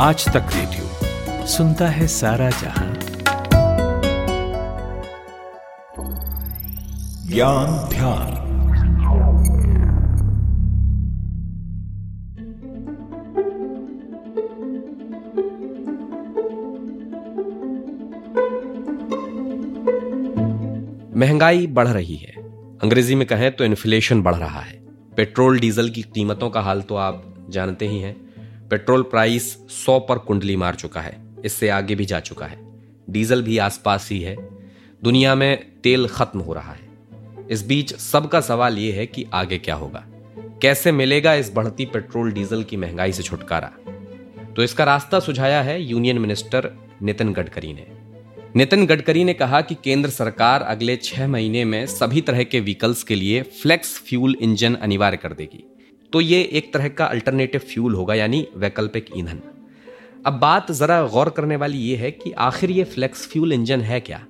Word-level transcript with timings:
आज 0.00 0.28
तक 0.28 0.46
रेडियो 0.54 1.06
सुनता 1.46 1.88
है 1.88 2.06
सारा 2.06 2.50
जहाँ। 2.50 2.94
ज्ञान 7.28 7.88
ध्यान। 7.88 8.30
महँगाई 21.16 21.66
बढ़ 21.66 21.88
रही 21.88 22.16
है। 22.16 22.32
अंग्रेज़ी 22.82 23.14
में 23.14 23.28
कहें 23.28 23.56
तो 23.56 23.64
इन्फ्लेशन 23.64 24.22
बढ़ 24.22 24.34
रहा 24.34 24.60
है। 24.60 24.82
पेट्रोल, 25.16 25.60
डीजल 25.60 25.90
की 25.90 26.02
कीमतों 26.02 26.50
का 26.50 26.60
हाल 26.60 26.82
तो 26.82 26.96
आप 26.96 27.46
जानते 27.50 27.88
ही 27.88 27.98
हैं। 27.98 28.29
पेट्रोल 28.70 29.02
प्राइस 29.02 29.58
100 29.70 29.98
पर 29.98 30.18
कुंडली 30.18 30.56
मार 30.56 30.74
चुका 30.74 31.00
है, 31.00 31.22
इससे 31.44 31.68
आगे 31.68 31.94
भी 31.94 32.04
जा 32.04 32.20
चुका 32.20 32.46
है। 32.46 32.58
डीजल 33.10 33.42
भी 33.42 33.58
आसपास 33.58 34.08
ही 34.10 34.20
है। 34.20 34.36
दुनिया 35.04 35.34
में 35.34 35.80
तेल 35.84 36.08
खत्म 36.08 36.40
हो 36.40 36.52
रहा 36.52 36.72
है। 36.72 36.88
इस 37.50 37.66
बीच 37.66 37.94
सबका 37.94 38.40
सवाल 38.40 38.78
यह 38.78 38.94
है 38.94 39.06
कि 39.06 39.26
आगे 39.32 39.58
क्या 39.58 39.74
होगा? 39.74 40.04
कैसे 40.62 40.92
मिलेगा 40.92 41.34
इस 41.34 41.52
बढ़ती 41.54 41.84
पेट्रोल 41.84 42.32
डीजल 42.32 42.62
की 42.62 42.76
महँगाई 42.76 43.12
से 43.12 43.22
छुटकारा? 43.22 43.72
तो 44.56 44.62
इसका 44.62 44.84
रास्ता 44.84 45.20
सुझाया 45.20 45.62
है 45.62 45.82
यूनियन 45.82 46.18
मिनिस्टर 46.18 46.70
नितिन 47.02 47.32
गडकरी 47.32 47.72
ने। 47.72 47.86
नितिन 48.56 48.86
गडकरी 48.86 49.24
ने 49.24 49.34
कहा 49.34 49.60
कि 49.60 49.74
केंद्र 49.74 50.10
सरकार 50.10 50.62
अगले 50.62 50.96
छह 50.96 51.28
महीने 51.28 51.64
में 51.64 51.86
सभी 51.86 52.20
तरह 52.20 52.42
के 52.42 52.60
व्हीकल्स 52.60 53.02
के 53.02 53.14
लिए 53.14 53.42
फ्लेक्स 53.42 53.98
फ्यूल 53.98 54.36
इंजन 54.40 54.74
अनिवार्य 54.74 55.16
कर 55.16 55.32
देगी। 55.32 55.64
तो 56.12 56.20
ये 56.20 56.42
एक 56.52 56.72
तरह 56.72 56.88
का 56.88 57.04
अल्टरनेटिव 57.04 57.60
फ्यूल 57.60 57.94
होगा, 57.94 58.14
यानी 58.14 58.48
वैकल्पिक 58.56 59.06
ईंधन। 59.16 59.40
अब 60.26 60.32
बात 60.32 60.72
जरा 60.72 61.06
गौर 61.06 61.30
करने 61.30 61.56
वाली 61.56 61.78
ये 61.78 61.96
है 61.96 62.10
कि 62.10 62.32
आखिर 62.32 62.70
ये 62.70 62.84
फ्लेक्स 62.84 63.26
फ्यूल 63.26 63.52
इंजन 63.52 63.80
है 63.80 64.00
क्या? 64.00 64.26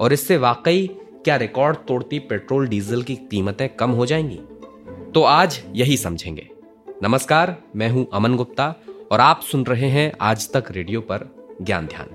और 0.00 0.12
इससे 0.12 0.36
वाकई 0.36 0.86
क्या 1.24 1.36
रिकॉर्ड 1.36 1.76
तोड़ती 1.76 2.18
पेट्रोल 2.18 2.68
डीजल 2.68 3.02
की 3.02 3.16
कीमतें 3.16 3.68
कम 3.68 3.90
हो 3.90 4.06
जाएँगी? 4.06 4.40
तो 5.14 5.22
आज 5.22 5.62
यही 5.72 5.96
समझेंगे। 5.96 6.48
नमस्कार, 7.02 7.56
मैं 7.76 7.90
हूँ 7.90 8.06
अमन 8.12 8.36
गुप्ता 8.36 8.74
और 9.12 9.20
आप 9.20 9.40
सुन 9.40 9.66
रहे 9.66 9.88
हैं 9.88 10.12
आज 10.20 10.52
तक 10.52 10.64
रेडियो 10.70 11.00
पर 11.00 11.28
ज्ञान 11.62 11.86
ध्यान। 11.86 12.06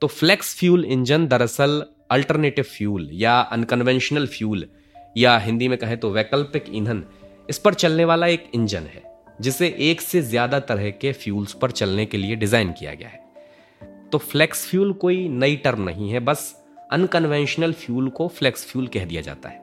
तो 0.00 0.06
फ्लेक्स 0.06 0.56
फ्यूल 0.56 0.84
इंजन 0.84 1.26
दरअसल 1.26 1.84
अल्टरनेटिव 2.10 2.64
फ्यूल 2.66 3.08
या 3.12 3.38
अनकन्वेंशनल 3.40 4.26
फ्यूल 4.26 4.66
या 5.16 5.36
हिंदी 5.38 5.68
में 5.68 5.76
कहें 5.78 5.96
तो 5.98 6.10
वैकल्पिक 6.10 6.64
ईंधन, 6.70 7.02
इस 7.48 7.58
पर 7.58 7.74
चलने 7.74 8.04
वाला 8.04 8.26
एक 8.26 8.50
इंजन 8.54 8.82
है, 8.84 9.02
जिसे 9.40 9.74
एक 9.80 10.00
से 10.00 10.22
ज़्यादा 10.22 10.60
तरह 10.60 10.90
के 10.92 11.12
फ्यूल्स 11.14 11.52
पर 11.52 11.70
चलने 11.70 12.06
के 12.06 12.16
लिए 12.16 12.36
डिज़ाइन 12.36 12.72
किया 12.72 12.94
गया 12.94 13.08
है। 13.08 13.22
तो 14.12 14.18
फ्लेक्स 14.20 14.66
फ्यूल 14.66 14.92
कोई 14.94 15.28
नई 15.30 15.56
टर्म 15.56 15.82
नहीं 15.82 16.10
है, 16.10 16.20
बस 16.20 16.54
अनकन्वेंशनल 16.92 17.72
फ्यूल 17.74 18.08
को 18.08 18.28
फ्लेक्स 18.28 18.66
फ्यूल 18.66 18.86
कह 18.88 19.04
दिया 19.04 19.22
जाता 19.22 19.48
है। 19.48 19.62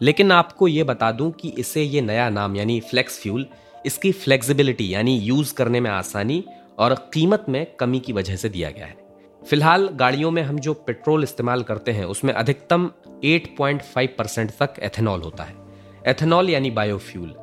लेकिन 0.00 0.32
आपको 0.32 0.68
यह 0.68 0.84
बता 0.84 1.12
दूँ 1.12 1.30
कि 1.32 1.48
इसे 1.58 1.82
ये 1.82 2.00
नया 2.00 2.28
नाम, 2.30 2.56
यानी 2.56 2.80
फ्लेक्स 2.80 3.20
फ्यूल 3.20 3.46
इसकी 3.86 4.12
फ्लेक्सिबिलिटी 4.12 4.92
यानी 4.94 5.18
यूज़ 5.18 5.54
करने 5.54 5.80
में 5.80 5.90
आसानी 5.90 6.44
और 6.78 6.94
कीमत 7.14 7.44
में 7.48 7.66
कमी 7.76 8.00
की 8.00 8.12
वजह 8.12 8.36
से 8.36 8.48
दिया 8.48 8.70
गया 8.70 8.86
है। 8.86 8.96
फ़िलहाल 9.50 9.88
गाड़ियों 9.88 10.30
में 10.30 10.42
हम 10.42 10.58
जो 10.58 10.74
पेट्रोल 10.74 11.22
इस्तेमाल 11.22 11.62
करते 11.62 11.92
हैं, 11.92 12.04
उसमें 12.04 12.32
अधिकतम 12.34 12.90
8.5 13.24 14.16
परसेंट 14.18 14.50
तक 14.50 14.74
एथेनॉल 14.78 15.20
होता 15.20 15.44
है। 15.44 15.54
एथेनॉल 16.06 16.50
यानी 16.50 16.70
बायोफ्यूल। 16.70 17.34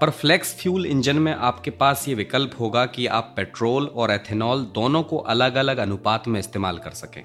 पर 0.00 0.10
फ्लेक्स 0.10 0.54
फ्यूल 0.60 0.86
इंजन 0.86 1.16
में 1.16 1.32
आपके 1.32 1.70
पास 1.70 2.08
ये 2.08 2.14
विकल्प 2.14 2.50
होगा 2.60 2.86
कि 2.86 3.06
आप 3.06 3.32
पेट्रोल 3.36 3.86
और 3.86 4.10
एथेनॉल 4.10 4.62
दोनों 4.64 5.02
को 5.02 5.18
अलग 5.18 5.54
अलग 5.54 5.78
अनुपात 5.78 6.28
में 6.28 6.40
इस्तेमाल 6.40 6.78
कर 6.78 6.90
सकें। 6.90 7.22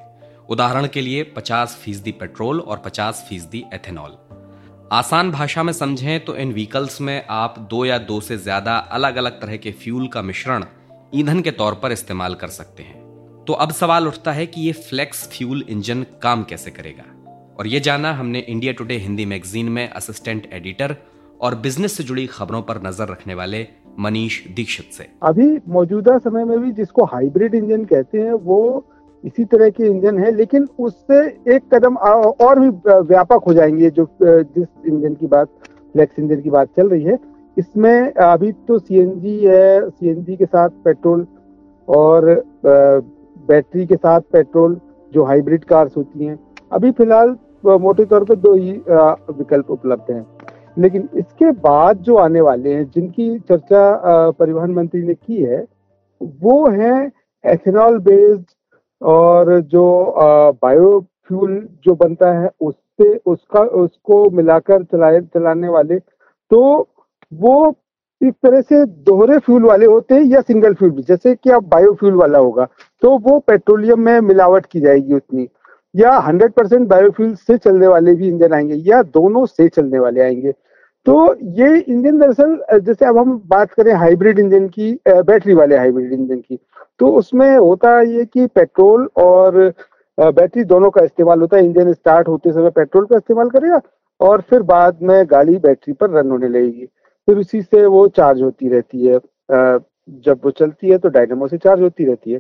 उदाहरण 0.50 0.88
के 0.88 1.02
लिए 1.02 1.24
50 1.24 1.76
फ़ीसदी 1.76 2.12
पेट्रोल 2.12 2.60
और 2.60 2.78
50 2.78 3.26
फ़ीसदी 3.30 3.66
एथेनॉल। 3.74 4.18
आसान 4.92 5.32
भाषा 5.32 5.64
में 5.64 5.74
समझें 5.74 6.26
तो 6.26 6.36
इन 6.36 6.54
व्हीकल्स 6.54 7.02
में 7.02 7.26
आप 7.30 7.60
दो 7.60 7.86
या 7.86 7.98
दो 7.98 8.22
से 8.22 8.38
ज़्यादा 8.38 8.78
अलग 8.78 9.16
अलग 9.16 9.42
तरह 9.42 9.58
के 9.58 9.72
फ्यूल 9.72 10.08
का 10.08 10.22
मिश्रण 10.22 10.66
ईंधन 11.16 11.42
के 11.42 11.52
तौर 11.52 11.76
पर 11.76 11.92
इस्तेमाल 11.92 12.36
कर 12.36 12.48
सकते 12.48 12.84
हैं। 12.84 13.07
तो 13.48 13.54
अब 13.54 13.72
सवाल 13.72 14.08
उठता 14.08 14.32
है 14.32 14.46
कि 14.46 14.62
ये 14.62 14.72
फ्लेक्स 14.72 15.28
फ्यूल 15.28 15.64
इंजन 15.70 16.02
काम 16.24 16.44
कैसे 16.44 16.72
करेगा? 16.72 17.04
और 17.60 17.68
ये 17.68 17.80
जाना 17.80 18.12
हमने 18.14 18.40
इंडिया 18.40 18.74
टुडे 18.74 18.94
हिंदी 18.96 19.26
मैगजीन 19.26 19.70
में 19.70 19.90
असिस्टेंट 19.90 20.48
एडिटर 20.54 20.96
और 21.42 21.56
बिज़नेस 21.56 21.94
से 21.98 22.04
जुड़ी 22.04 22.26
खबरों 22.28 22.62
पर 22.62 22.82
नज़र 22.88 23.08
रखने 23.08 23.34
वाले 23.34 23.66
मनीष 24.00 24.42
दीक्षित 24.56 24.94
से। 24.94 25.08
अभी 25.24 25.48
मौजूदा 25.68 26.18
समय 26.18 26.46
में 26.46 26.60
भी 26.60 26.72
जिसको 26.72 27.06
हाइब्रिड 27.06 27.56
इंजन 27.56 27.86
कहते 27.86 28.18
हैं, 28.18 28.34
वो 28.34 28.86
इसी 29.24 29.46
तरह 29.46 29.70
के 29.70 29.86
इंजन 29.86 30.20
है, 30.20 30.36
लेकिन 30.36 30.68
उससे 30.80 31.20
एक 31.56 31.74
कदम 31.74 31.96
और 31.96 32.60
भी 32.60 32.70
व्यापक 33.08 33.44
हो 33.48 33.54
जाएँगे 33.54 33.90
जो, 33.90 34.08
जिस 34.24 34.68
इंजन 34.88 35.14
की 35.14 35.28
बात 35.28 35.48
फ्लेक्स 35.94 36.20
इंजन 36.20 36.42
की 36.42 36.50
बात 36.50 36.76
चल 36.78 36.90
रही 36.90 37.04
है। 37.04 37.18
इसमें 37.58 38.14
अभी 38.14 38.52
तो 38.68 38.80
सीएनजी 38.80 39.40
है 39.40 39.90
सीएनजी 39.90 40.36
के 40.36 40.46
साथ 40.46 40.70
पेट्रोल 40.86 41.26
और 41.88 42.36
बैटरी 43.48 43.86
के 43.86 43.96
साथ 43.96 44.22
पेट्रोल, 44.34 44.80
जो 45.12 45.24
हाइब्रिड 45.24 45.64
कार्स 45.64 45.98
होती 45.98 46.26
हैं, 46.26 46.40
अभी 46.72 46.92
फ़िलहाल 46.92 47.36
मोटे 47.82 48.06
तौर 48.06 48.24
पर 48.24 48.36
दो 48.38 48.54
ही 48.54 48.72
विकल्प 48.90 49.72
उपलब्ध 49.72 50.12
हैं। 50.12 50.26
लेकिन 50.78 51.08
इसके 51.16 51.52
बाद 51.62 51.98
जो 52.00 52.16
आने 52.18 52.42
वाले 52.42 52.74
हैं, 52.74 52.90
जिनकी 52.92 53.38
चर्चा 53.40 54.30
परिवहन 54.32 54.72
मंत्री 54.72 55.02
ने 55.04 55.14
की 55.14 55.42
है, 55.44 55.66
वो 56.22 56.70
है 56.70 57.12
एथेनॉल 57.44 57.98
बेस्ड 58.00 58.46
और 59.02 59.60
जो 59.62 60.14
बायोफ्यूल 60.64 61.68
जो 61.84 61.96
बनता 61.96 62.32
है, 62.32 62.50
उससे, 62.62 63.16
उसका, 63.26 63.60
उसको 63.60 64.30
मिलाकर 64.30 64.84
चलाए, 64.84 65.22
चलाने 65.24 65.70
वाले 65.70 66.00
तो 66.52 66.88
वो 67.32 67.76
इस 68.22 68.34
तरह 68.44 68.62
से 68.62 68.86
दोहरे 68.86 69.38
फ्यूल 69.38 69.64
वाले 69.64 69.86
होते 69.86 70.16
हैं 70.16 70.22
या 70.24 70.42
सिंगल 70.42 70.74
फ्यूल 70.74 70.92
जैसे 71.08 71.34
कि 71.36 71.50
अब 71.50 71.64
बायोफ्यूल 71.70 72.14
वाला 72.14 72.40
होगा 72.40 72.68
तो 73.04 73.18
वो 73.20 73.38
पेट्रोलियम 73.40 74.00
में 74.02 74.20
मिलावट 74.22 74.66
की 74.66 74.80
जाएगी 74.80 75.14
उतनी। 75.14 75.48
या 75.96 76.12
100 76.20 76.52
परसेंट 76.54 76.88
बायोफ्यूल 76.88 77.34
से 77.38 77.58
चलने 77.58 77.88
वाले 77.88 78.14
भी 78.16 78.28
इंजन 78.28 78.54
आएँगे, 78.54 78.76
या 78.76 79.02
दोनों 79.04 79.46
से 79.46 79.68
चलने 79.70 80.00
वाले 80.00 80.22
आएँगे। 80.22 80.52
तो 81.06 81.36
ये 81.58 81.78
इंजन 81.80 82.18
दरअसल, 82.20 82.80
जैसे 82.80 83.06
अब 83.06 83.18
हम 83.18 83.42
बात 83.48 83.72
करें 83.74 83.94
हाइब्रिड 83.96 84.40
इंजन 84.40 84.68
की 84.70 84.92
बैटरी 85.08 85.54
वाले 85.54 85.78
हाइब्रिड 85.78 86.14
इंजन 86.14 86.40
की 86.40 86.60
तो 87.00 87.08
उसमें 87.14 87.58
होता 87.58 88.00
ये 88.02 88.26
कि 88.26 88.46
पेट्रोल 88.48 89.08
और 89.18 89.58
बैटरी 90.18 90.64
दोनों 90.66 90.90
का 90.90 91.04
इस्तेमाल 91.04 91.42
होता 91.42 91.58
है। 91.58 91.66
इंजन 91.66 91.92
स्टार्ट 91.94 92.28
होते 92.28 92.52
समय 92.52 92.70
पेट्रोल 92.72 93.06
का 93.06 93.16
इस्तेमाल 93.16 93.50
करेगा 93.50 93.80
और 94.20 94.42
फिर 94.42 94.62
बाद 94.66 95.00
में 95.02 95.26
गाड़ी 95.32 95.58
बैटरी 95.58 95.94
पर 95.94 96.10
रन 96.10 96.32
होने 96.32 96.48
लगेगी। 96.50 96.86
फिर 97.28 97.38
उसी 97.38 97.62
से 97.62 97.86
वो 97.86 98.08
चार्ज 98.10 98.42
होती 98.42 98.70
रहती 98.70 99.06
है 99.06 99.20
जब 100.26 100.40
वो 100.46 100.52
चलती 100.52 100.90
है 100.90 100.98
तो 100.98 101.10
डायनेमो 101.10 101.48
से 101.48 101.58
चार्ज 101.58 101.82
होती 101.82 102.06
रहती 102.06 102.32
है। 102.32 102.40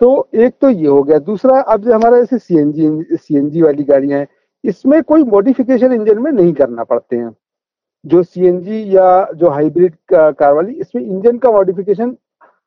तो 0.00 0.28
एक 0.34 0.54
तो 0.60 0.68
ये 0.70 0.86
हो 0.86 1.02
गया। 1.02 1.18
दूसरा, 1.18 1.60
अब 1.60 1.80
जो 1.80 1.92
हमारा 1.92 2.18
ऐसे 2.18 2.38
सीएनजी 2.38 3.16
सीएनजी 3.16 3.62
वाली 3.62 3.84
गाड़ियाँ 3.84 4.18
हैं, 4.18 4.26
इसमें 4.64 5.02
कोई 5.02 5.22
मॉडिफिकेशन 5.24 5.92
इंजन 5.92 6.18
में 6.18 6.30
नहीं 6.32 6.52
करना 6.54 6.84
पड़ते 6.84 7.16
हैं। 7.16 7.34
जो 8.04 8.22
सीएनजी 8.22 8.82
या 8.96 9.26
जो 9.34 9.48
हाइब्रिड 9.50 9.94
कार 10.12 10.52
वाली, 10.54 10.72
इसमें 10.72 11.02
इंजन 11.02 11.38
का 11.38 11.50
मॉडिफिकेशन 11.50 12.16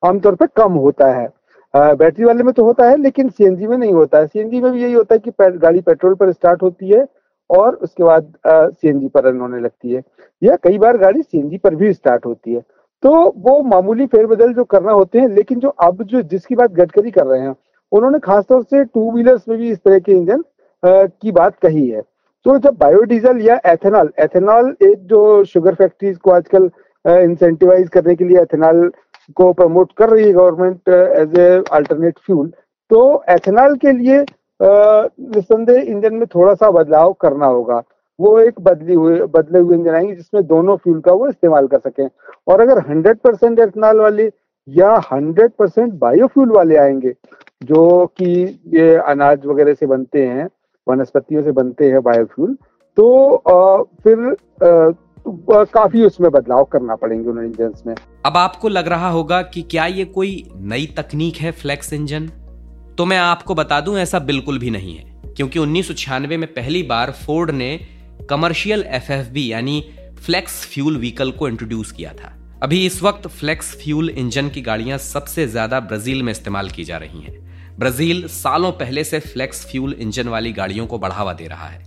आमतौर 0.04 0.36
पर 0.36 0.48
कम 0.58 0.74
होता 0.74 1.12
है। 1.14 1.28
बैटरी 1.74 2.26
वाले 2.26 2.44
में 2.44 2.54
तो 2.54 2.64
होता 2.64 2.90
है, 2.90 2.98
लेकिन 2.98 3.30
सीएनजी 3.30 3.68
में 3.68 3.78
नहीं 3.78 3.94
होता 3.94 4.18
है। 4.18 4.28
सीएनजी 4.28 4.62
में 4.62 4.72
भी 4.72 4.82
यही 4.82 4.94
होता 4.94 5.16
है 5.16 5.20
कि 5.20 5.58
गाड़ी 5.58 5.82
पेट्रोल 5.82 6.14
पर 6.16 6.32
स्टार्ट 6.32 6.64
होती 6.64 6.90
है 6.90 7.08
और 7.50 7.76
उसके 7.76 8.04
बाद 8.04 8.34
सीएनजी 8.48 9.08
पर 9.08 9.24
रन 9.24 9.40
होने 9.42 9.60
लगती 9.60 9.92
है। 9.92 10.02
या 10.42 10.56
कई 10.64 10.78
बार 10.78 10.98
गाड़ी 10.98 11.22
सीएनजी 11.22 11.58
पर 11.58 11.76
भी 11.76 11.94
स्टार्ट 11.94 12.26
होती 12.26 12.54
है। 12.54 12.62
तो 13.04 13.12
वो 13.38 13.62
मामूली 13.66 14.06
फेरबदल 14.08 14.54
जो 14.54 14.64
करना 14.66 14.92
होते 14.92 15.20
हैं, 15.20 15.28
लेकिन 15.30 15.60
जो 15.60 15.70
अब 15.70 16.04
जो 16.04 16.22
जिसकी 16.24 16.56
बात 16.56 16.72
गडकरी 16.74 17.12
कर 17.12 17.26
रहे 17.26 17.42
हैं, 17.42 17.56
उन्होंने 17.92 18.20
खासतौर 18.20 18.64
से 18.64 18.84
टू 18.86 19.12
व्हीलर्स 19.12 19.48
में 19.50 19.58
भी 19.58 19.70
इस 19.72 19.78
तरह 19.78 20.00
के 20.00 20.12
इंजन 20.12 20.44
की 20.84 21.32
बात 21.32 21.56
कही 21.62 21.88
है। 21.88 22.02
तो 22.46 22.58
जब 22.60 22.78
बायोडीजल 22.78 23.42
या 23.42 23.60
एथेनॉल 23.68 24.12
एथेनॉल 24.20 24.76
एक 24.84 25.06
जो 25.08 25.44
शुगर 25.46 25.74
फैक्ट्रीज 25.76 26.18
को 26.18 26.32
आजकल 26.32 26.70
इंसेंटिवाइज 27.06 27.88
करने 27.90 28.16
के 28.16 28.26
लिए 28.26 28.42
एथेनॉल 28.42 28.92
को 29.38 29.52
प्रमोट 29.54 29.92
कर 29.98 30.10
रही 30.10 30.26
है 30.26 30.34
government 30.34 30.90
as 30.90 31.38
a 31.40 31.64
alternate 31.74 32.20
fuel 32.26 32.48
तो 32.92 33.02
एथेनॉल 33.30 33.76
के 33.78 33.92
लिए 33.92 34.20
निस्संदेह 34.62 35.82
इंजन 35.82 36.16
में 36.16 36.26
थोड़ा 36.36 36.54
सा 36.54 36.70
बदलाव 36.72 37.14
करना 37.22 37.46
होगा। 37.46 37.82
वो 38.20 38.40
एक 38.40 38.60
बदली 38.62 38.94
हुए 38.94 39.20
बदले 39.34 39.60
हुए 39.60 39.76
इंजन 39.78 39.96
आएँगे 39.96 40.16
जिसमें 40.16 40.46
दोनों 40.48 40.76
फ्यूल 40.78 41.00
का 41.00 41.12
वो 41.12 41.28
इस्तेमाल 41.30 41.68
कर 41.68 41.80
सकें। 41.80 42.08
और 42.48 42.62
अगर 42.62 42.82
100 42.82 43.18
परसेंट 43.24 43.60
एथनॉल 43.60 44.00
वाले 44.00 44.32
या 44.68 44.96
100 45.04 45.50
परसेंट 45.60 45.94
बायोफ्यूल 45.94 46.52
वाले 46.52 46.76
आएँगे 46.78 47.14
जो 47.64 48.06
कि 48.18 48.34
ये 48.68 48.96
अनाज 48.96 49.46
वगैरह 49.46 49.74
से 49.74 49.86
बनते 49.86 50.26
हैं 50.28 50.50
वनस्पतियों 50.88 51.44
से 51.44 51.52
बनते 51.52 51.90
हैं 51.92 52.02
बायोफ्यूल 52.04 52.58
तो 52.98 53.36
आ, 53.36 53.84
फिर 54.04 54.30
आ, 54.64 55.64
काफ़ी 55.64 56.06
उसमें 56.06 56.30
बदलाव 56.32 56.64
करना 56.64 56.96
पड़ेंगे 56.96 57.30
उन 57.30 57.44
इंजन 57.46 57.74
में। 57.88 57.96
अब 58.26 58.38
आपको 58.38 58.70
लग 58.70 58.88
रहा 58.88 59.10
होगा 59.10 59.42
कि 59.42 59.62
क्या 59.62 59.86
ये 59.86 60.06
कोई 60.06 60.32
नई 60.56 60.86
तकनीक 60.98 61.36
है 61.36 61.52
फ्लेक्स 61.52 61.94
इंजन 61.94 62.28
तो 62.98 63.06
मैं 63.06 63.18
आपको 63.18 63.56
बता 63.56 63.80
दूँ 63.82 63.98
ऐसा 63.98 64.20
बिल्कुल 64.20 64.60
भी 64.60 64.70
नहीं 64.70 64.96
है 64.96 65.34
क्योंकि 65.34 65.60
उन्नीस 65.60 65.88
सौ 65.88 65.94
छियानवे 65.94 66.38
में 66.38 66.48
पहली 66.54 66.84
बार 66.84 67.12
फोर्ड 67.12 67.52
ने 67.52 67.80
कमर्शियल 68.30 68.86
एफएफबी 68.90 69.52
यानी 69.52 69.84
फ्लेक्स 70.18 70.64
फ्यूल 70.66 70.98
व्हीकल 70.98 71.32
को 71.32 71.48
इंट्रोड्यूस 71.48 71.92
किया 71.92 72.14
था। 72.14 72.32
अभी 72.64 72.86
इस 72.86 73.02
वक्त 73.04 73.28
फ्लेक्स 73.30 73.76
फ्यूल 73.78 74.10
इंजन 74.10 74.50
की 74.50 74.62
गाड़ियाँ 74.62 74.98
सबसे 74.98 75.48
ज़्यादा 75.48 75.80
ब्राज़ील 75.80 76.24
में 76.24 76.32
इस्तेमाल 76.32 76.70
की 76.70 76.84
जा 76.84 76.98
रही 76.98 77.22
हैं। 77.22 77.78
ब्राज़ील 77.80 78.28
सालों 78.28 78.72
पहले 78.72 79.04
से 79.04 79.20
फ्लेक्स 79.20 79.66
फ्यूल 79.66 79.94
इंजन 79.94 80.28
वाली 80.28 80.52
गाड़ियों 80.54 80.86
को 80.88 81.00
बढ़ावा 81.00 81.34
दे 81.34 81.48
रहा 81.48 81.68
है। 81.68 81.84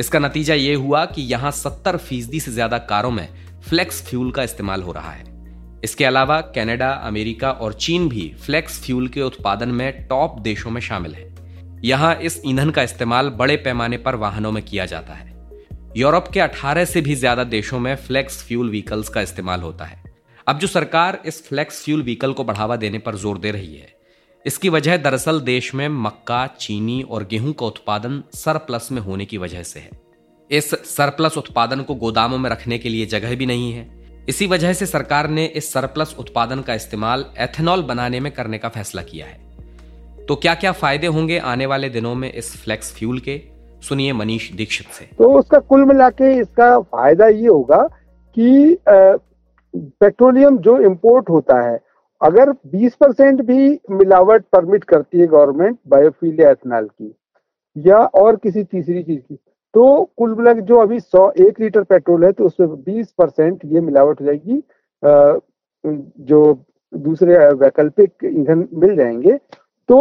इसका 0.00 0.18
नतीजा 0.18 0.54
यह 0.54 0.76
हुआ 0.76 1.04
कि 1.06 1.22
यहाँ 1.22 1.50
सत्तर 1.52 1.96
फ़ीसदी 1.98 2.40
से 2.40 2.52
ज़्यादा 2.52 2.78
कारों 2.86 3.10
में 3.10 3.28
फ्लेक्स 3.68 4.02
फ्यूल 4.02 4.30
का 4.30 4.42
इस्तेमाल 4.42 4.82
हो 4.82 4.92
रहा 4.92 5.10
है। 5.10 5.32
इसके 5.84 6.04
अलावा 6.04 6.40
कनाडा, 6.40 6.90
अमेरिका 6.90 7.50
और 7.50 7.72
चीन 7.74 8.08
भी 8.08 8.32
फ्लेक्स 8.44 8.80
फ्यूल 8.82 9.08
के 9.08 9.22
उत्पादन 9.22 9.68
में 9.70 10.06
टॉप 10.08 10.40
देशों 10.40 10.70
में 10.70 10.80
शामिल 10.80 11.14
है। 11.14 11.32
यहाँ 11.84 12.14
इस 12.16 12.40
ईंधन 12.46 12.70
का 12.70 12.82
इस्तेमाल 12.82 13.28
बड़े 13.32 13.56
पैमाने 13.56 13.96
पर 13.98 14.14
वाहनों 14.16 14.52
में 14.52 14.62
किया 14.62 14.86
जाता 14.86 15.14
है। 15.14 15.32
यूरोप 15.96 16.28
के 16.28 16.40
18 16.40 16.84
से 16.84 17.00
भी 17.00 17.14
ज़्यादा 17.14 17.42
देशों 17.44 17.78
में 17.78 17.94
फ्लेक्स 17.96 18.42
फ्यूल 18.44 18.70
व्हीकल्स 18.70 19.08
का 19.08 19.20
इस्तेमाल 19.20 19.60
होता 19.60 19.84
है। 19.84 20.02
अब 20.46 20.58
जो 20.58 20.66
सरकार 20.66 21.18
इस 21.26 21.42
फ्लेक्स 21.48 21.82
फ्यूल 21.84 22.02
व्हीकल 22.02 22.32
को 22.32 22.44
बढ़ावा 22.44 22.76
देने 22.76 22.98
पर 22.98 23.16
ज़ोर 23.16 23.38
दे 23.38 23.50
रही 23.50 23.76
है, 23.76 23.92
इसकी 24.46 24.68
वजह 24.68 24.96
दरअसल 24.96 25.40
देश 25.40 25.74
में 25.74 25.86
मक्का, 25.88 26.46
चीनी 26.46 27.00
और 27.02 27.26
गेहूँ 27.26 27.52
का 27.52 27.66
उत्पादन 27.66 28.22
सरप्लस 28.34 28.88
में 28.92 29.00
होने 29.02 29.24
की 29.24 29.38
वजह 29.38 29.62
से 29.62 29.80
है। 29.80 29.90
इस 30.50 30.70
सरप्लस 30.86 31.38
उत्पादन 31.38 31.82
को 31.82 31.94
गोदामों 31.94 32.38
में 32.38 32.50
रखने 32.50 32.78
के 32.78 32.88
लिए 32.88 33.06
जगह 33.06 33.36
भी 33.36 33.46
नहीं 33.46 33.72
है। 33.72 33.88
इसी 34.28 34.46
वजह 34.46 34.72
से 34.72 34.86
सरकार 34.86 35.30
ने 35.30 35.46
इस 35.46 35.72
सरप्लस 35.72 36.16
उत्पादन 36.18 36.62
का 36.62 36.74
इस्तेमाल 36.74 37.26
एथेनॉल 37.40 37.82
बनाने 37.84 38.20
में 38.20 38.32
करने 38.32 38.58
का 38.58 38.68
फैसला 38.68 39.02
किया 39.04 39.26
है। 39.26 40.26
तो 40.26 40.36
क्या 40.36 40.54
क्या 40.54 40.72
फ़ायदे 40.74 41.06
होंगे 41.08 41.38
आने 41.38 41.66
वाले 41.66 41.88
दिनों 41.90 42.14
में 42.14 42.32
इस 42.32 42.56
फ्लेक्स 42.56 42.94
फ्यूल 42.94 43.18
के? 43.18 43.42
सुनिए 43.84 44.12
मनीष 44.14 44.50
दीक्षित 44.52 44.86
से। 44.88 45.08
तो 45.18 45.32
उसका 45.38 45.58
कुल 45.60 45.84
मिला 45.84 46.08
के 46.10 46.32
इसका 46.34 46.78
फ़ायदा 46.80 47.26
ये 47.28 47.46
होगा 47.46 47.82
कि 48.36 48.76
पेट्रोलियम 49.74 50.58
जो 50.58 50.78
इंपोर्ट 50.82 51.30
होता 51.30 51.60
है, 51.62 51.78
अगर 52.20 52.52
20 52.74 52.94
परसेंट 52.96 53.40
भी 53.42 53.68
मिलावट 53.92 54.44
परमिट 54.52 54.84
करती 54.84 55.20
है 55.20 55.26
गवर्नमेंट 55.26 55.78
बायोफ्यूल 55.88 56.40
या 56.40 56.50
एथनॉल 56.50 56.86
की, 56.86 57.14
या 57.76 57.98
और 57.98 58.36
किसी 58.36 58.64
तीसरी 58.64 59.02
चीज़ 59.02 59.20
की 59.20 59.38
तो 59.74 59.84
कुल 60.18 60.34
मिला 60.34 60.52
जो 60.52 60.76
अभी 60.78 60.98
सौ 61.00 61.30
एक 61.40 61.60
लीटर 61.60 61.82
पेट्रोल 61.84 62.24
है 62.24 62.30
तो 62.32 62.44
उसमें 62.46 62.68
20 62.84 63.06
परसेंट 63.18 63.64
ये 63.66 63.80
मिलावट 63.80 64.20
हो 64.20 64.26
जाएगी 64.26 64.62
जो 66.24 66.42
दूसरे 66.92 67.38
वैकल्पिक 67.54 68.24
ईंधन 68.24 68.68
मिल 68.74 68.94
जाएँगे 68.96 69.36
तो 69.88 69.96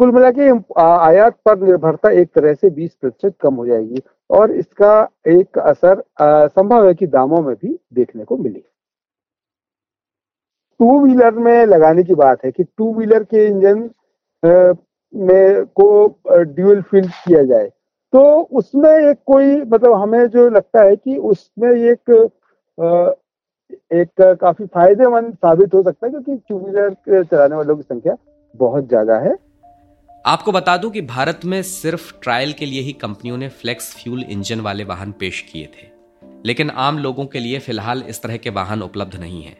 कुल 0.00 0.10
मिला 0.12 0.30
के 0.30 0.48
आयात 0.80 1.34
पर 1.44 1.58
निर्भरता 1.60 2.10
एक 2.20 2.28
तरह 2.34 2.54
से 2.54 2.68
20 2.72 2.90
प्रतिशत 2.92 3.34
कम 3.40 3.54
हो 3.54 3.66
जाएगी 3.66 4.02
और 4.30 4.50
इसका 4.52 4.92
एक 5.28 5.58
असर 5.60 6.02
संभव 6.48 6.86
है 6.86 6.94
कि 6.94 7.06
दामों 7.08 7.40
में 7.42 7.54
भी 7.54 7.78
देखने 7.94 8.24
को 8.24 8.36
मिले। 8.36 8.62
टू 10.80 11.00
व्हीलर 11.00 11.34
में 11.38 11.66
लगाने 11.66 12.02
की 12.02 12.14
बात 12.14 12.44
है 12.44 12.50
कि 12.50 12.64
टू 12.64 12.92
व्हीलर 12.94 13.24
के 13.24 13.44
इंजन 13.46 13.82
में 15.14 15.64
को 15.76 15.88
ड्यूल 16.30 16.80
फिल 16.82 17.08
किया 17.08 17.42
जाए। 17.44 17.68
तो 18.12 18.22
उसमें 18.52 18.90
एक 18.90 19.18
कोई 19.26 19.54
मतलब 19.56 19.94
हमें 19.94 20.26
जो 20.28 20.48
लगता 20.50 20.82
है 20.82 20.96
कि 20.96 21.16
उसमें 21.26 21.70
एक 21.70 22.10
एक 23.94 24.22
काफ़ी 24.40 24.66
फ़ायदेमंद 24.66 25.34
साबित 25.34 25.74
हो 25.74 25.82
सकता 25.82 26.06
है 26.06 26.10
क्योंकि 26.10 26.36
टू 26.48 26.58
व्हीलर 26.58 27.22
चलाने 27.24 27.56
वालों 27.56 27.76
की 27.76 27.82
संख्या 27.82 28.16
बहुत 28.54 28.88
ज़्यादा 28.88 29.18
है। 29.18 29.36
आपको 30.26 30.52
बता 30.52 30.76
दूँ 30.76 30.90
कि 30.90 31.00
भारत 31.00 31.40
में 31.44 31.62
सिर्फ़ 31.62 32.12
ट्रायल 32.22 32.52
के 32.52 32.66
लिए 32.66 32.80
ही 32.80 32.92
कंपनियों 32.92 33.36
ने 33.36 33.48
फ्लेक्स 33.48 33.94
फ्यूल 33.94 34.22
इंजन 34.22 34.60
वाले 34.60 34.84
वाहन 34.84 35.12
पेश 35.12 35.40
किए 35.52 35.66
थे। 35.66 35.86
लेकिन 36.44 36.70
आम 36.70 36.98
लोगों 36.98 37.26
के 37.26 37.38
लिए 37.38 37.58
फ़िलहाल 37.58 38.02
इस 38.02 38.22
तरह 38.22 38.36
के 38.36 38.50
वाहन 38.50 38.82
उपलब्ध 38.82 39.16
नहीं 39.16 39.42
है। 39.42 39.56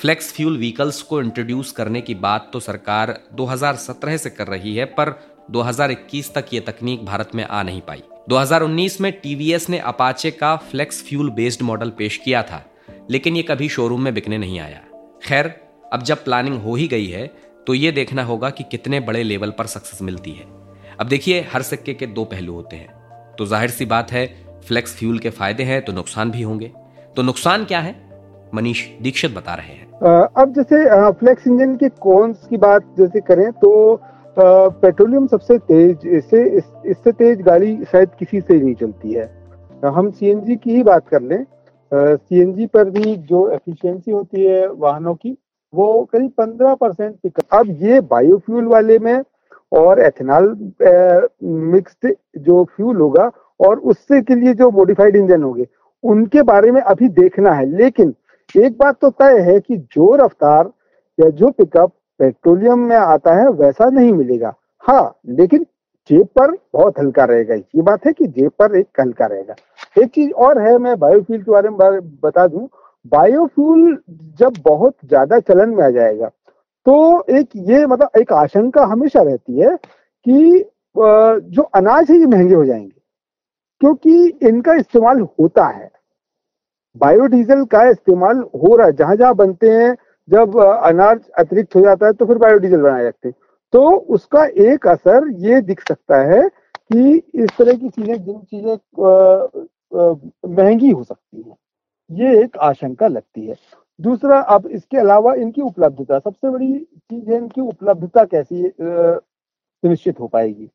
फ्लेक्स 0.00 0.32
फ्यूल 0.32 0.58
व्हीकल्स 0.58 1.02
को 1.02 1.20
इंट्रोड्यूस 1.22 1.72
करने 1.72 2.00
की 2.00 2.14
बात 2.14 2.50
तो 2.52 2.60
सरकार 2.60 3.20
2017 3.32 4.16
से 4.16 4.30
कर 4.30 4.46
रही 4.46 4.76
है, 4.76 4.84
पर 4.84 5.20
2021 5.50 6.34
तक 6.34 6.44
ये 6.52 6.60
तकनीक 6.60 7.04
भारत 7.04 7.30
में 7.34 7.44
आ 7.44 7.62
नहीं 7.62 7.80
पाई। 7.80 8.02
2019 8.28 9.00
में 9.00 9.12
टीवीएस 9.12 9.70
ने 9.70 9.78
अपाचे 9.78 10.30
का 10.30 10.56
फ्लेक्स 10.56 11.02
फ्यूल 11.02 11.30
बेस्ड 11.30 11.62
मॉडल 11.62 11.90
पेश 11.90 12.16
किया 12.16 12.42
था, 12.42 12.64
लेकिन 13.10 13.36
ये 13.36 13.42
कभी 13.42 13.68
शोरूम 13.68 14.02
में 14.02 14.14
बिकने 14.14 14.38
नहीं 14.38 14.60
आया। 14.60 14.82
खैर, 15.22 15.60
अब 15.92 16.02
जब 16.02 16.24
प्लानिंग 16.24 16.62
हो 16.62 16.74
ही 16.74 16.88
गई 16.88 17.06
है 17.06 17.26
तो 17.66 17.74
ये 17.74 17.90
देखना 17.92 18.22
होगा 18.24 18.50
कि 18.50 18.64
कितने 18.70 19.00
बड़े 19.00 19.22
लेवल 19.22 19.50
पर 19.50 19.66
सक्सेस 19.66 20.02
मिलती 20.02 20.30
है। 20.30 20.46
अब 21.00 21.06
देखिए 21.06 21.40
हर 21.52 21.62
सिक्के 21.62 21.94
के 21.94 22.06
दो 22.08 22.24
पहलू 22.26 22.54
होते 22.54 22.76
हैं। 22.76 22.88
तो 23.38 23.46
ज़ाहिर 23.46 23.70
सी 23.70 23.84
बात 23.86 24.12
है 24.12 24.26
फ्लेक्स 24.66 24.96
फ्यूल 24.96 25.18
के 25.18 25.30
फ़ायदे 25.30 25.62
हैं 25.62 25.80
तो 25.84 25.92
नुकसान 25.92 26.30
भी 26.30 26.42
होंगे। 26.42 26.70
तो 27.16 27.22
नुकसान 27.22 27.64
क्या 27.64 27.80
है? 27.80 27.94
मनीष 28.54 28.84
दीक्षित 29.02 29.34
बता 29.34 29.54
रहे 29.54 29.74
हैं। 29.74 29.82
अब 30.36 30.52
जैसे 30.54 30.84
फ्लेक्स 31.12 31.46
इंजन 31.46 31.74
के 31.76 31.88
कॉन्स 32.00 32.46
की 32.46 32.56
बात 32.58 32.94
जैसे 32.98 33.20
करें 33.22 33.50
तो 33.54 33.70
पेट्रोलियम 34.36 35.26
सबसे 35.26 35.58
तेज 35.60 36.06
इससे 36.08 36.42
इस, 36.48 36.64
इससे 36.86 37.12
तेज 37.12 37.40
गाड़ी 37.42 37.76
शायद 37.84 38.10
किसी 38.18 38.40
से 38.40 38.54
नहीं 38.54 38.74
चलती 38.74 39.12
है। 39.12 39.26
हम 39.86 40.10
सीएनजी 40.10 40.56
की 40.56 40.74
ही 40.74 40.82
बात 40.82 41.08
कर 41.08 41.22
लें। 41.22 41.44
सीएनजी 41.92 42.66
पर 42.66 42.90
भी 42.90 43.16
जो 43.24 43.48
एफिशिएंसी 43.50 44.10
होती 44.10 44.44
है 44.44 44.66
वाहनों 44.68 45.14
की 45.14 45.36
वो 45.74 45.86
करीब 46.12 46.30
पंद्रह 46.38 46.74
परसेंट 46.74 47.14
पिकअप 47.22 47.58
अब 47.58 47.70
ये 47.82 48.00
बायोफ्यूल 48.10 48.64
वाले 48.64 48.98
में 48.98 49.22
और 49.72 50.00
एथेनॉल 50.00 50.48
मिक्स्ड 51.42 52.14
जो 52.38 52.62
फ्यूल 52.76 52.96
होगा 52.96 53.30
और 53.60 53.78
उससे 53.78 54.20
के 54.22 54.34
लिए 54.34 54.54
जो 54.54 54.70
मॉडिफाइड 54.70 55.16
इंजन 55.16 55.42
होंगे, 55.42 55.66
उनके 56.04 56.42
बारे 56.42 56.70
में 56.70 56.80
अभी 56.80 57.08
देखना 57.10 57.52
है। 57.52 57.66
लेकिन 57.66 58.14
एक 58.54 58.76
बात 58.78 58.98
तो 59.00 59.10
तय 59.10 59.38
है 59.40 59.58
कि 59.60 59.76
जो 59.76 60.14
रफ्तार 60.16 60.70
या 61.18 61.28
जो 61.30 61.50
पिकअप 61.50 61.92
पेट्रोलियम 62.20 62.78
में 62.78 62.96
आता 62.96 63.34
है, 63.34 63.48
वैसा 63.48 63.88
नहीं 63.90 64.12
मिलेगा। 64.12 64.54
हाँ 64.82 65.14
लेकिन 65.28 65.66
जेब 66.10 66.26
पर 66.38 66.50
बहुत 66.74 66.98
हल्का 66.98 67.24
रहेगा। 67.24 67.54
ये 67.54 67.82
बात 67.82 68.06
है 68.06 68.12
कि 68.12 68.26
जेब 68.26 68.50
पर 68.58 68.76
एक 68.76 69.00
हल्का 69.00 69.26
रहेगा। 69.26 69.54
एक 69.98 70.10
चीज़ 70.10 70.30
और 70.32 70.60
है, 70.60 70.76
मैं 70.78 70.98
बायोफ्यूल 70.98 71.42
के 71.42 71.50
बारे 71.50 71.68
में 71.68 72.00
बता 72.24 72.46
दूँ। 72.46 72.66
बायोफ्यूल 73.12 73.98
जब 74.38 74.54
बहुत 74.64 74.94
ज़्यादा 75.04 75.38
चलन 75.40 75.68
में 75.70 75.84
आ 75.84 75.90
जाएगा 75.90 76.28
तो 76.86 77.24
एक 77.30 77.48
ये 77.68 77.84
मतलब 77.86 78.20
एक 78.20 78.32
आशंका 78.34 78.84
हमेशा 78.86 79.22
रहती 79.22 79.60
है 79.60 79.76
कि 79.76 80.64
जो 80.96 81.62
अनाज 81.74 82.10
है 82.10 82.16
ये 82.18 82.26
महँगे 82.26 82.54
हो 82.54 82.64
जाएँगे, 82.64 83.00
क्योंकि 83.80 84.26
इनका 84.48 84.74
इस्तेमाल 84.74 85.20
होता 85.40 85.66
है। 85.68 85.90
बायोडीजल 86.96 87.64
का 87.66 87.82
इस्तेमाल 87.90 88.38
हो 88.56 88.74
रहा 88.76 88.86
है, 88.86 88.92
जहाँ 88.92 89.16
जहाँ 89.16 89.34
बनते 89.36 89.70
हैं, 89.70 89.94
जब 90.28 90.56
अनाज 90.58 91.20
अतिरिक्त 91.38 91.76
हो 91.76 91.80
जाता 91.80 92.06
है 92.06 92.12
तो 92.12 92.26
फिर 92.26 92.38
बायोडीजल 92.38 92.82
बनाए 92.82 93.02
जाते 93.02 93.28
हैं। 93.28 93.34
तो 93.72 93.90
उसका 93.90 94.44
एक 94.64 94.86
असर 94.88 95.28
ये 95.40 95.60
दिख 95.62 95.80
सकता 95.88 96.20
है 96.24 96.48
कि 96.48 97.16
इस 97.34 97.50
तरह 97.58 97.72
की 97.74 97.88
चीज़ें, 97.88 98.14
जिन 98.16 98.38
चीज़ें 98.40 98.76
महँगी 100.54 100.90
हो 100.90 101.02
सकती 101.04 101.36
हैं। 101.38 101.43
ये 102.14 102.42
एक 102.42 102.56
आशंका 102.56 103.06
लगती 103.08 103.46
है। 103.46 103.54
दूसरा, 104.00 104.40
अब 104.40 104.66
इसके 104.66 104.96
अलावा 104.98 105.34
इनकी 105.34 105.60
उपलब्धता, 105.62 106.18
सबसे 106.18 106.50
बड़ी 106.50 106.78
चीज़ 106.78 107.30
है 107.30 107.36
इनकी 107.36 107.60
उपलब्धता 107.60 108.24
कैसी 108.24 108.62
सुनिश्चित 108.80 110.20
हो 110.20 110.26
पाएगी। 110.28 110.66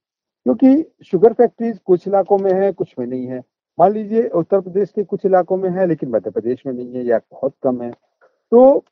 क्योंकि 0.46 0.92
शुगर 1.06 1.34
फैक्ट्रीज 1.34 1.80
कुछ 1.86 2.08
इलाकों 2.08 2.38
में 2.38 2.52
है, 2.54 2.72
कुछ 2.72 2.94
में 3.00 3.06
नहीं 3.08 3.26
है। 3.26 3.42
मान 3.80 3.92
लीजिए, 3.92 4.28
उत्तर 4.28 4.60
प्रदेश 4.60 4.92
के 4.92 5.04
कुछ 5.04 5.26
इलाकों 5.26 5.58
में 5.58 5.70
है, 5.70 5.86
लेकिन 5.88 6.10
मध्य 6.10 6.30
प्रदेश 6.30 6.64
में 6.66 6.74
नहीं 6.74 6.94
है 6.94 7.06
या 7.06 7.20
बहुत 7.32 7.54
कम 7.64 7.82
है। 7.82 7.92
तो 8.52 8.84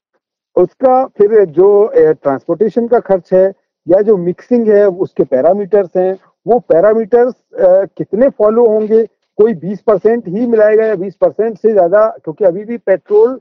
उसका 0.56 1.06
फिर 1.06 1.46
जो 1.46 1.92
ट्रांसपोर्टेशन 1.96 2.88
का 2.88 3.00
खर्च 3.00 3.34
है 3.34 3.54
या 3.88 4.02
जो 4.02 4.18
मिक्सिंग 4.18 4.68
है, 4.68 4.88
उसके 4.88 5.24
पैरामीटर्स 5.24 5.90
हैं। 5.98 6.18
वो 6.48 6.60
पैरामीटर्स 6.60 7.34
कितने 7.98 8.30
फॉलो 8.30 8.68
होंगे? 8.68 9.06
कोई 9.38 9.54
20 9.56 9.82
परसेंट 9.88 10.28
ही 10.28 10.46
मिलाएगा 10.48 10.86
या 10.86 10.96
20 10.96 11.16
परसेंट 11.16 11.58
से 11.58 11.72
ज़्यादा 11.72 12.08
क्योंकि 12.24 12.46
अभी 12.46 12.64
भी 12.66 12.78
पेट्रोल 12.80 13.40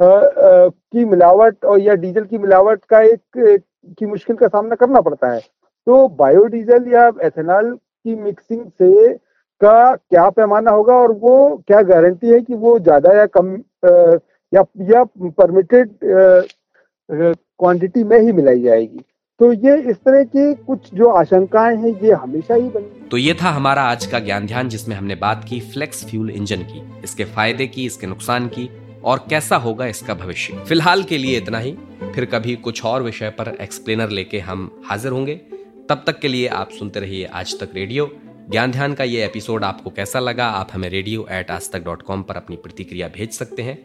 आ, 0.00 0.06
आ, 0.06 0.68
की 0.68 1.04
मिलावट 1.04 1.64
और 1.64 1.80
या 1.80 1.94
डीजल 1.94 2.24
की 2.24 2.38
मिलावट 2.38 2.84
का 2.84 3.00
एक, 3.02 3.20
एक 3.38 3.62
की 3.98 4.06
मुश्किल 4.06 4.36
का 4.36 4.48
सामना 4.48 4.74
करना 4.74 5.00
पड़ता 5.00 5.32
है। 5.32 5.40
तो 5.86 6.06
बायोडीजल 6.18 6.88
या 6.92 7.06
एथेनॉल 7.24 7.70
की 7.74 8.14
मिक्सिंग 8.14 8.64
से 8.72 9.12
का 9.60 9.94
क्या 9.94 10.28
पैमाना 10.30 10.70
होगा 10.70 10.94
और 10.94 11.12
वो 11.12 11.34
क्या 11.66 11.82
गारंटी 11.82 12.30
है 12.30 12.40
कि 12.40 12.54
वो 12.54 12.78
ज़्यादा 12.78 13.12
या 13.18 13.26
कम 13.38 13.54
आ, 13.54 14.16
या 14.52 14.64
या 14.90 15.04
परमिटेड 15.38 15.94
क्वांटिटी 17.10 18.04
में 18.04 18.18
ही 18.18 18.32
मिलाई 18.32 18.62
जाएगी? 18.62 19.04
तो 19.40 19.52
ये 19.52 19.76
इस 19.90 19.96
तरह 19.96 20.22
की 20.24 20.54
कुछ 20.54 20.88
जो 20.94 21.08
आशंकाएँ 21.10 21.76
हैं, 21.76 21.90
ये 22.02 22.12
हमेशा 22.12 22.54
ही 22.54 22.68
बनी 22.68 23.08
तो 23.08 23.16
ये 23.16 23.34
था 23.34 23.50
हमारा 23.50 23.82
आज 23.82 24.06
का 24.06 24.18
ज्ञान 24.18 24.46
ध्यान 24.46 24.68
जिसमें 24.68 24.94
हमने 24.96 25.14
बात 25.14 25.44
की 25.48 25.58
फ्लेक्स 25.60 26.04
फ्यूल 26.04 26.30
इंजन 26.30 26.62
की, 26.62 26.82
इसके 27.04 27.24
फ़ायदे 27.24 27.66
की, 27.66 27.84
इसके 27.86 28.06
नुकसान 28.06 28.46
की, 28.48 28.68
और 29.04 29.24
कैसा 29.30 29.56
होगा 29.56 29.86
इसका 29.86 30.14
भविष्य। 30.14 30.64
फ़िलहाल 30.68 31.02
के 31.02 31.18
लिए 31.18 31.36
इतना 31.38 31.58
ही। 31.58 31.76
फिर 32.14 32.24
कभी 32.24 32.54
कुछ 32.56 32.84
और 32.84 33.02
विषय 33.02 33.30
पर 33.30 33.56
एक्सप्लेनर 33.60 34.10
लेके 34.10 34.38
हम 34.38 34.70
हाजिर 34.86 35.12
होंगे। 35.12 35.34
तब 35.88 36.02
तक 36.06 36.18
के 36.18 36.28
लिए 36.28 36.46
आप 36.46 36.70
सुनते 36.70 37.00
रहिए 37.00 37.24
आज 37.24 37.58
तक 37.60 37.74
रेडियो। 37.74 38.10
ज्ञान 38.50 38.70
ध्यान 38.70 38.94
का 38.94 39.04
ये 39.04 39.24
एपिसोड 39.24 39.64
आपको 39.64 39.90
कैसा 39.90 40.20
लगा, 40.20 40.46
आप 40.46 40.68
हमें 40.72 40.88
रेडियो 40.88 41.26
एट 41.30 41.50
आज 41.50 41.70
तक 41.72 41.84
डॉट 41.84 42.02
कॉम 42.02 42.22
पर 42.22 42.34
अपनी 42.34 42.56
प्रतिक्रिया 42.56 43.08
भेज 43.08 43.32
सकते 43.32 43.62
हैं। 43.62 43.78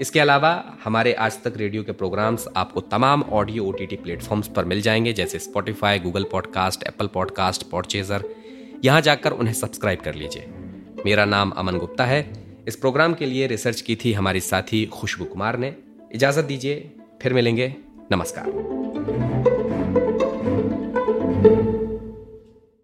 इसके 0.00 0.20
अलावा 0.20 0.76
हमारे 0.84 1.12
आज 1.12 1.42
तक 1.42 1.54
रेडियो 1.56 1.82
के 1.82 1.92
प्रोग्राम्स 1.92 2.48
आपको 2.56 2.80
तमाम 2.80 3.22
ऑडियो 3.22 3.64
ओ 3.64 3.72
टी 3.72 3.86
प्लेटफॉर्म्स 3.86 4.48
पर 4.48 4.64
मिल 4.64 4.80
जाएँगे, 4.80 5.12
जैसे 5.12 5.38
Spotify 5.38 5.98
Google 5.98 6.24
podcast 6.24 6.82
Apple 6.82 7.06
podcast 7.06 7.70
Podchaser 7.70 8.24
यहाँ 8.84 9.00
जाकर 9.00 9.32
उन्हें 9.32 9.54
सब्सक्राइब 9.54 10.00
कर 10.00 10.14
लीजिए। 10.14 10.46
मेरा 11.06 11.24
नाम 11.24 11.50
अमन 11.50 11.78
गुप्ता 11.78 12.04
है। 12.04 12.32
इस 12.68 12.76
प्रोग्राम 12.76 13.14
के 13.14 13.26
लिए 13.26 13.46
रिसर्च 13.46 13.80
की 13.80 13.96
थी 13.96 14.12
हमारी 14.12 14.40
साथी 14.40 14.86
खुशबू 14.86 15.24
कुमार 15.24 15.58
ने। 15.58 15.76
इजाज़त 16.14 16.44
दीजिए, 16.44 16.90
फिर 17.22 17.34
मिलेंगे। 17.34 17.74
नमस्कार। 18.12 18.77